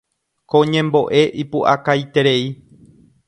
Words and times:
Ko 0.51 0.59
ñembo'e 0.71 1.21
ipu'akaiterei. 1.43 2.43